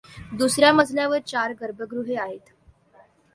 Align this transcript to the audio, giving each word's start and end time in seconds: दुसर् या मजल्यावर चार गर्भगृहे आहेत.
दुसर् 0.37 0.63
या 0.63 0.71
मजल्यावर 0.73 1.19
चार 1.27 1.53
गर्भगृहे 1.61 2.15
आहेत. 2.15 2.51